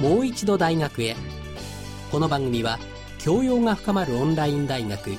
[0.00, 1.14] もう一度大学へ。
[2.10, 2.78] この番組は
[3.18, 5.12] 教養が深まるオンライン大学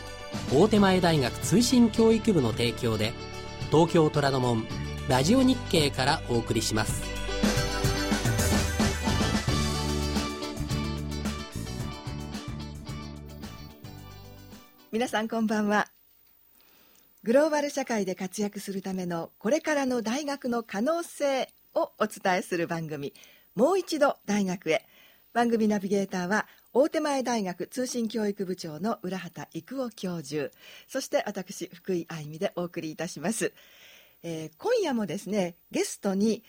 [0.53, 3.13] 大手前大学通信教育部の提供で
[3.71, 4.65] 東京虎ノ門
[5.09, 7.03] ラジオ日経からお送りします。
[14.91, 15.87] 皆さんこんばんは。
[17.23, 23.13] グローバル社会で活躍するためのこれからの大学の可能性をお伝えする番組
[23.55, 24.85] もう一度大学へ。
[25.33, 30.51] 番組ナビゲーターは大手前大学通信教育部長の浦畑育夫教授。
[30.87, 33.53] そして私福井愛美でお送りいたします、
[34.23, 36.43] えー、今夜もですねゲストに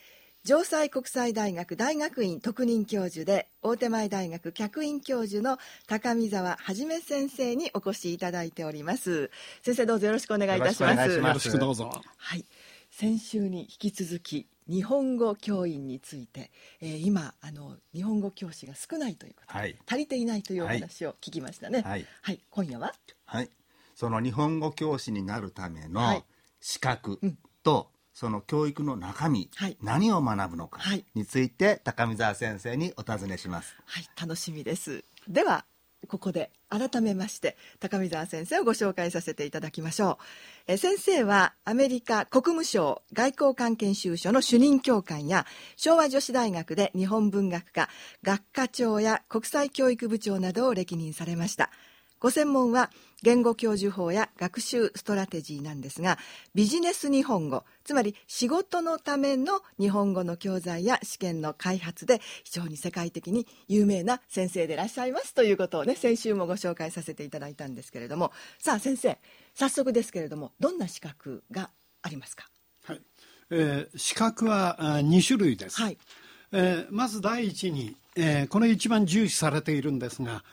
[0.45, 9.31] 城西国際大学大学院特任教授で大手前大学客員教授の高見沢はじめ先生にお越しいただいております。
[9.63, 11.11] 先生どうぞよろしくお願いいたします。
[11.11, 11.91] よろしくどうぞ。
[12.17, 12.45] はい。
[12.91, 21.83] 先週に引き続き日本語教員について、えー、今あの日本語教師が少ないということで、はい、足りていないというお話を聞きましたね。
[21.83, 22.95] はい、はい、今夜は、
[23.27, 23.51] はい、
[23.95, 26.23] その日本語教師になるための
[26.61, 27.21] 資格
[27.63, 30.81] と、その教育の中身、はい、何を学ぶのか
[31.15, 33.77] について、高見沢先生にお尋ねします。
[33.85, 35.05] はい、楽しみです。
[35.29, 35.65] では
[36.09, 40.19] ここで改めまして高見沢先生をご紹介させていただきましょ
[40.67, 40.73] う。
[40.73, 47.89] え先生はアメリカ国務省外交官研修所の主任教官や昭和女子大学で日本文学科
[48.23, 51.71] 学科長や国際教育部長などを歴任されました。
[52.19, 52.91] ご専門は
[53.23, 56.19] 言語教授法や学習ストラテジーなんですが
[56.55, 68.33] ビジネス日本語つまり仕事のための日本語の教材や試験の開発で非常に世界的に有名な先生でいらっしゃいますということをね先週もご紹介させていただいたんですけれども。
[68.59, 69.19] さあ先生
[69.55, 71.71] 早速ですけれどもどんな資格が
[72.03, 72.49] ありますか？
[72.85, 73.01] はい、
[73.51, 75.99] えー、資格は2種類です、はい。
[76.53, 80.45] えー、まず第一に、えー、これ一番重視されているんですが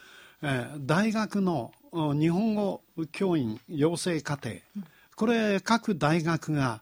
[0.79, 2.81] 大学の日本語
[3.11, 4.55] 教員養成課程
[5.15, 6.81] これ各大学が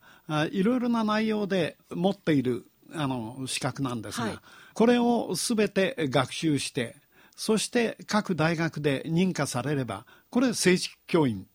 [0.52, 4.38] いろいろな内容で持っているあの資格なんですが、はい、
[4.74, 6.96] これを全て学習して
[7.36, 11.46] そして各大学で認可されればこれ正式教員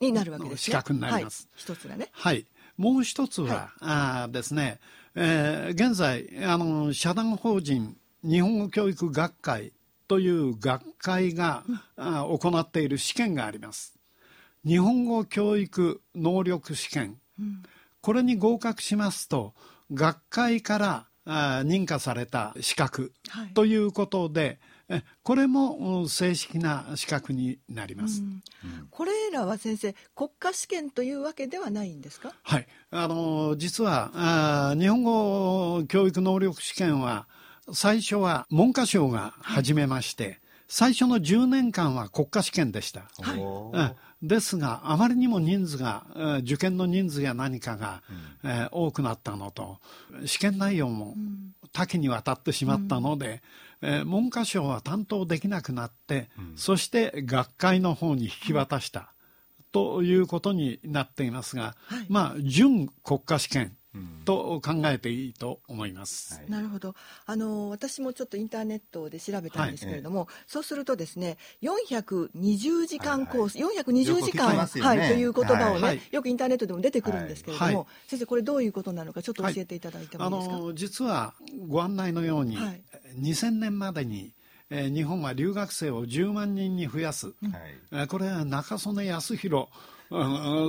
[0.00, 1.48] になるわけです、ね、資格になります。
[1.52, 2.08] はい、一つがね。
[2.12, 2.46] はい。
[2.76, 4.78] もう一つは、はい、あですね、
[5.14, 9.72] えー、現在あの社団法人日本語教育学会
[10.08, 11.64] という学会が、
[11.96, 13.94] 行っている試験があります。
[14.64, 17.62] 日本語教育能力試験、うん、
[18.00, 19.54] これに合格しますと
[19.92, 21.06] 学会から
[21.64, 23.12] 認可された資格
[23.54, 24.58] ということで、
[24.88, 28.42] はい、これも正式な資格になります、うん、
[28.90, 32.32] これらは先生国家試験というわけではないんですか？
[32.42, 32.66] はい。
[32.90, 37.28] あの実はあ日本語教育能力試験は
[37.72, 40.38] 最初は文科省が始めまして、はい、
[40.68, 43.08] 最初の10年間は国家試験でした。
[43.20, 46.06] はい、ですがあまりにも人数が
[46.42, 48.02] 受験の人数や何かが、
[48.44, 49.78] うん、えー、多くなったのと
[50.24, 51.14] 試験内容も
[51.72, 53.42] 多岐にわたってしまったので、
[53.82, 59.12] うん、えー、文科省は担当できなくなって、うん、そして学会の方に引き渡した、
[59.72, 63.76] ということになっていますが、はい、まあ準国家試験
[64.24, 66.40] と考えていいと思います。
[66.48, 66.94] なるほど。
[67.26, 73.76] あの私もちょっとインターネットで調べたんですけれども、はい、そうするとですね、420時間コース、はい。
[73.76, 80.56] はい、420時間、ね、はい、という言葉をね、はい、よくインターネットでも出てくるんですけれども、先生これどういうことなのかちょっと教えていただいてもいいですか？
[80.56, 81.34] あの実は
[81.68, 82.82] ご案内のように、はい、
[83.20, 84.34] 2000年までに
[84.68, 87.36] えー、日本は留学生を10万人に増やす、はい、
[87.92, 89.68] えー、これは中曽根康弘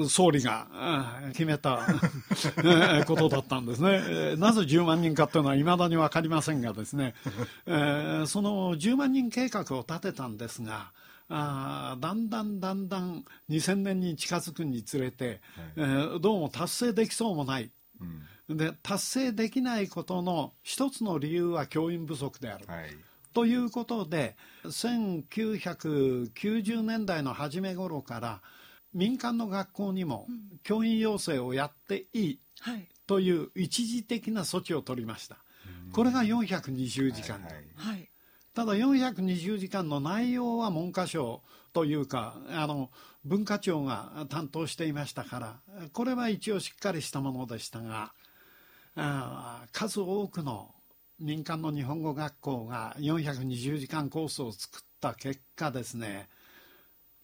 [0.10, 0.68] 総理が
[1.34, 1.80] 決めた
[3.06, 4.36] ことだったんですね。
[4.38, 7.14] なぜ10万人かというのはいまだに分かりませんがですね、
[7.66, 10.92] えその10万人計画を立てたんですが、
[11.30, 15.40] あだんだんだんだん2000年に近づくにつれて、はい、
[15.76, 17.70] えー、どうも達成できそうもない、
[18.50, 22.96] うん、で達成できないことの一つの理由は教員不足である、はい、
[23.34, 28.42] ということで1990年代の初め頃から
[28.94, 30.28] 民間の学校にも
[30.64, 32.40] 教員養成をやっていい
[33.06, 35.38] という一時的な措置を取りました。
[35.94, 37.42] これが420時間、
[37.76, 38.10] はい、
[38.54, 41.42] ただ420時間の内容は文科省
[41.74, 42.90] というかあの
[43.24, 48.14] 文化庁が担当していましたからこれは一応しっかりしたものでしたが
[48.96, 50.74] あ数多くの
[51.20, 56.30] 民間の日本語学校が420時間コースを作った結果ですね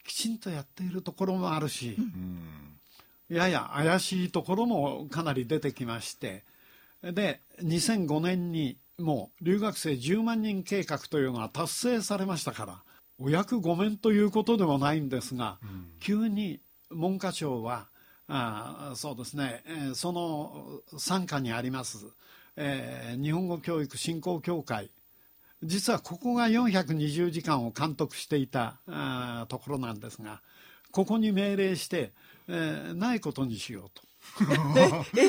[0.03, 6.43] きちんとやっているところもあるし、うん、やや怪しいところもかなり出てきまして
[7.01, 12.83] で2005年にもう留学生10万人計画というのは達成されましたから
[13.19, 16.59] お役御免ということではないんですが、うん、急に
[16.89, 17.87] 文科省は
[18.27, 22.05] あそうですね、えー、その傘下にあります、
[22.55, 24.91] えー、日本語教育振興協会
[25.63, 30.41] 実はここが420時間を監督していたあところなんですが
[30.91, 32.13] ここに命令して、
[32.47, 34.03] えー、ないことにしようと。
[35.17, 35.25] え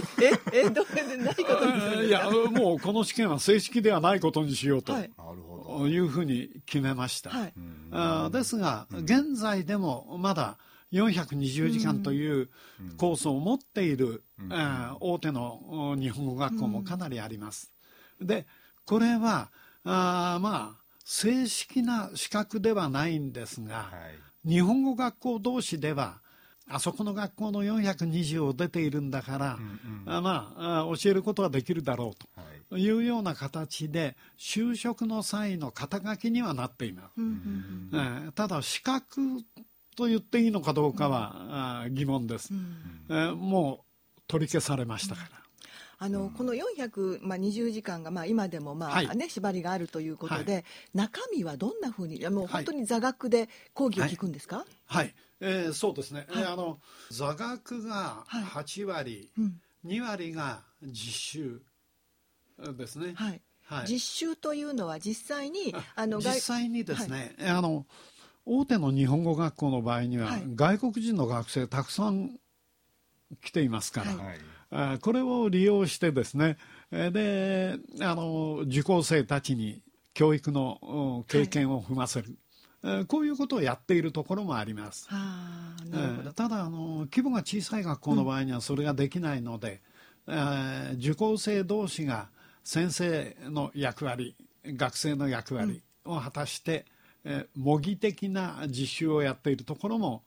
[0.53, 5.11] ええどうでないことにするいやもうこの試験は正式ではないことにしようと、はい、
[5.91, 7.53] いうふうに決めました、はい、
[7.91, 10.59] あですが現在でもまだ
[10.93, 12.51] 420時間という
[12.97, 17.73] コースを持っている、うん、大手の日本語学校もかなりあります。
[18.21, 18.47] で
[18.87, 19.51] これは
[19.85, 23.91] あまあ正式な資格ではないんですが、は
[24.45, 26.21] い、日本語学校同士では
[26.67, 32.15] あそこの学校の420を出ているんだから、うんうん、あまあ教えることはできるだろう
[32.71, 32.91] とい。
[32.91, 37.13] うような形で就職の際の肩書きにはなっています。
[37.19, 39.43] うんうん、ただ資格
[39.95, 43.85] と言っていいのかどうかは、うん、疑問です、うん、えも
[44.19, 45.44] う取り消されましたから。
[46.05, 56.79] あの、この420時間が、まあ、今でも、まあね、はい、縛りがあるということで、はい、中身はどんなふうにもう本当に座学で講義を聞くんですか、はい、はい、えー、そうですね、はい、あの
[57.11, 61.63] 座学が8割、はいうん、2割が実習
[62.77, 63.15] ですね。
[63.15, 63.41] はい。
[63.67, 67.87] はい、実習というのは実際にあの実際にですね、あの
[68.45, 72.39] 大手の日本語学校の場合には、外国人の学生たくさん
[73.43, 74.39] 来ていますから、はい、
[75.01, 76.57] これを利用してですね
[76.91, 79.83] であの受講生たちに
[80.15, 82.37] 教育の経験を踏ませる、
[82.83, 85.09] はい、こういうことをやっているところもあります。
[86.35, 89.81] ただあの規模が小さい学校の場合にはそれができないので、
[90.27, 92.29] うん、受講生同士が
[92.63, 94.37] 先生の役割
[94.67, 96.87] 学生の役割を果たして、
[97.25, 100.23] え模擬的な実習をやっているところも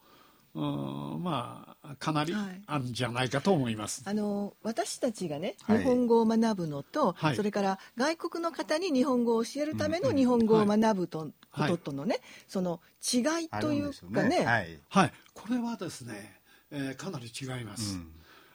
[0.58, 2.34] まあかなり
[2.66, 4.04] あるんじゃないかと思います。
[4.04, 14.46] はい、あの私たちがね、日本語を学ぶのと、はい、それから外国の方に日本語を教えるための日本語を学ぶと、こととのね、その違いというかね、ね、
[14.90, 16.40] はい、これはですね、
[16.72, 17.96] えー、かなり違います。
[17.96, 18.12] うん、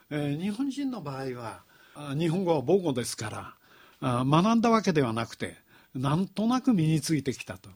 [0.09, 1.63] えー、日本人の場合は
[2.17, 3.55] 日本語は母語ですから
[4.01, 5.55] あ学んだわけではなくて
[5.95, 7.69] なんとなく身についてきたと。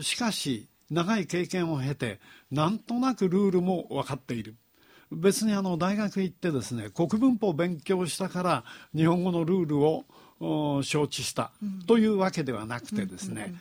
[0.00, 4.54] しかし長い経験を経てなんとなくルールも分かっている
[5.10, 10.04] 別にあの大学行ってですね国文法を勉強したから日本語のルールを
[10.82, 11.52] 承知した
[11.86, 13.54] というわけではなくてですね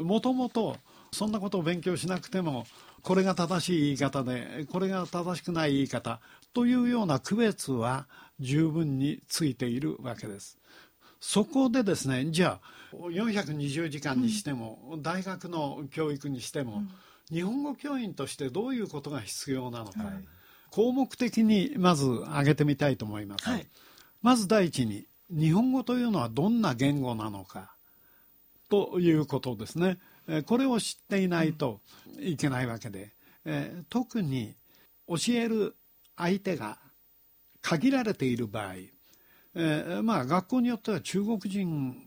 [0.00, 0.76] もともと
[1.12, 2.66] そんなことを勉強しなくても
[3.02, 6.20] これが正しい言い方でこれが正しくない言い方
[6.54, 8.06] というような区別は
[8.40, 10.58] 十分についているわけです。
[11.20, 16.82] そこでですねじゃあ420時間にしても、うん、大学の教育にしても、
[17.30, 20.24] うん、日本語教員としてどういうことが必要なのか、はい、
[20.70, 23.66] 項目的にまず挙げてみたいと思います、はい、
[24.22, 27.74] まず第一に日本語というのはどんな言語なのか
[28.70, 29.98] ということですね。
[30.46, 31.80] これを知っていないと
[32.18, 33.12] いけないわけで、
[33.44, 34.56] えー、特に
[35.08, 35.74] 教える
[36.16, 36.78] 相手が
[37.62, 38.74] 限られている場合、
[39.54, 42.06] えー、まあ学校によっては中国人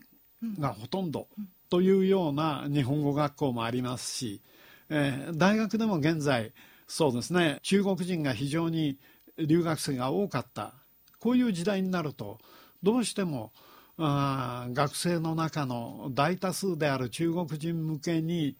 [0.58, 1.28] がほとんど
[1.70, 4.42] というような日本語学校もありますし、
[4.90, 6.52] えー、大学でも現在
[6.86, 8.98] そうですね中国人が非常に
[9.38, 10.74] 留学生が多かった
[11.18, 12.38] こういう時代になると
[12.82, 13.52] どうしても
[13.98, 18.56] あ学生の中の大多数である中国人向けに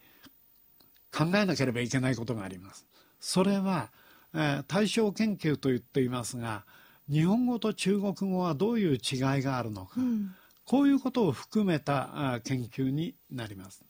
[1.12, 2.87] 考えなければいけないことがあります。
[3.21, 3.90] それは、
[4.35, 6.64] えー、対象研究と言っていますが
[7.11, 8.99] 日本語と中国語はどういう違い
[9.42, 13.82] があるのか、うん、こういうことを含めた研究になります。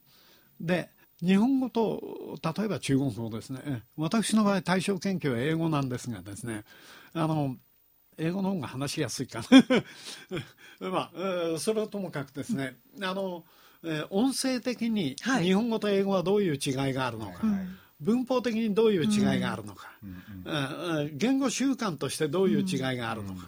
[0.60, 0.90] で
[1.20, 3.84] 日本語と例えば中国語ですね。
[3.96, 6.64] 私の場合対象研究は英語なんですがですね
[7.12, 7.56] あの
[8.18, 9.42] 英語の方が話しやすいか
[10.80, 10.90] な。
[10.90, 13.44] まあそれはともかくですねあの
[14.10, 17.68] 音声的に日本語と英語はどういう違いがあるのか、はいはい
[18.02, 20.21] 文法的にどういう違いがあるのか、うんうん、
[21.14, 23.46] 言語習慣としてどういう違いがあるのか、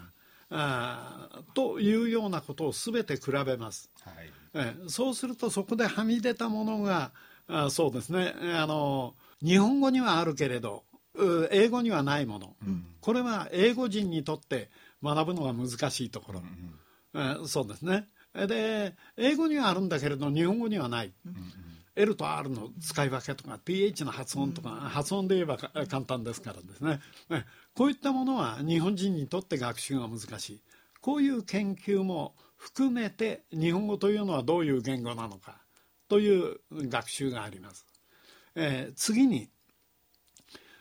[0.49, 7.11] あというようなことを全て比べます、はい、えそうするとそこではみ出たものが
[7.47, 8.33] あそうですね。
[8.55, 10.83] あの日本語にはあるけれど
[11.51, 14.69] 英語にはないもの、うん、これは英語人にとって
[15.03, 16.43] 学ぶのが難しいところ、
[17.13, 18.07] うんうん、そうですね。
[18.33, 21.37] で英語にはあるんだけれど日本語にはない、うんうん
[21.95, 26.99] L と R の使い分けとか PH の発音とか、発音で言えば簡単ですからですね。
[27.73, 30.61] こういったものは日本人にとって学習が難しい。
[31.01, 35.61] こういう研究も含めて日本語というのはどういう言語なのか
[36.09, 37.85] という学習があります。
[38.55, 39.49] えー、次に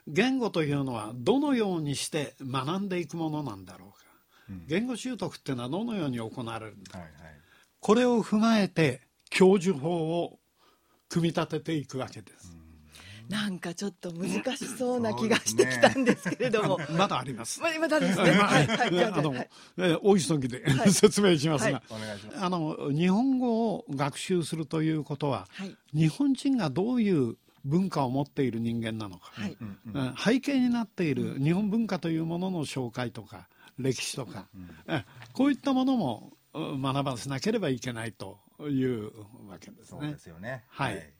[0.06, 4.06] 言語というのはどのようにして学んでいくものなんだろうか、
[4.50, 7.12] うん、言語習得っていうのはどのように行われるんだ、はいはい、
[7.80, 10.38] これを踏まえて教授法を
[11.08, 12.54] 組み立てていくわけです。
[13.28, 17.60] なんかちょっと難しそうな気がしてきたんですけれども、ね、 まだあります。
[17.60, 18.30] まだですね。
[18.36, 19.48] はい、はい、あの、はい、
[20.02, 21.82] 大急ぎで、はい、 説明しますが、
[22.36, 25.48] あの日本語を学習するということは、
[25.94, 29.56] 日本人がどういう文化を持っている人間なのか、はい、
[30.34, 34.46] 背景になっている日本文化というものの紹介とか歴史とか、
[34.86, 39.10] うん、こういったものも学ばせなければいけないという
[39.48, 39.98] わけですね。
[40.00, 40.64] そうですよね。
[40.68, 41.12] はい。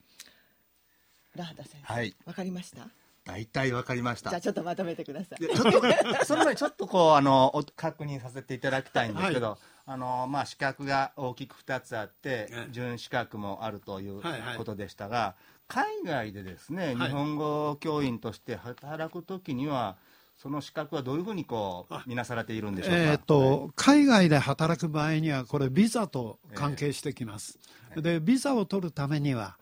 [1.35, 2.89] ラハダ先生、はい、わかりました？
[3.25, 4.31] 大体わかりました。
[4.31, 5.39] じゃあちょっとまとめてください。
[5.41, 5.81] ちょっと
[6.25, 14.23] その前にちょっとこうあの確認させていただきたいんですけど、はい、あのまあ資格が大きく二つあって、準資格もあるという
[14.57, 15.37] ことでしたが、は
[15.75, 19.97] いはい、海外でですね、日本語教員として働くときには。
[20.37, 22.99] その資格はどういうふうにこう見なされているんでしょうか？
[22.99, 27.59] えっ、と海外で働く場合にはこれビザと関係してきます。
[27.93, 29.57] えー、でビザを取るためには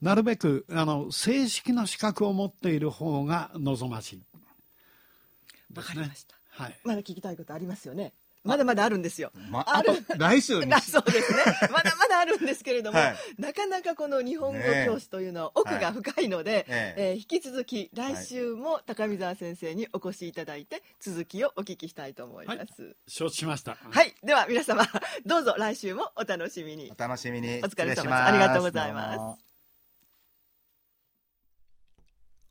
[0.00, 4.22] なるべくあの正式な資格を持っている方が望ましい。
[5.74, 6.36] わ、かりました。
[6.50, 6.78] はい。
[6.84, 8.12] まだ聞きたいことありますよね。
[8.46, 9.30] まだまだあるんですよ。
[9.50, 10.72] まある来週に。
[10.80, 11.38] そうですね。
[11.70, 22.58] まだまだあるんですけれども、 はい、なかなかこの日本語教師というのは奥が深いので、ねえー、引き続き来週も高見沢先生にお越しいただいて続きをお聞きしたいと思います。
[22.82, 23.76] はい、承知しました。
[23.76, 24.14] はい。
[24.22, 24.86] では皆様
[25.24, 26.92] どうぞ来週もお楽しみに。
[26.96, 27.58] お楽しみに。
[27.58, 28.08] お疲れ様です。
[28.08, 29.46] ありがとうございます。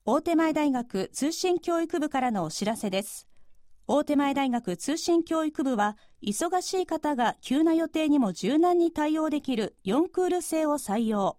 [0.08, 3.28] 大手前大学通信教育部からのお知らせです。
[3.88, 11.38] 大手前大学通信教育部は、忙しい方が急な予定にも柔軟に対応できる4クール制を採用。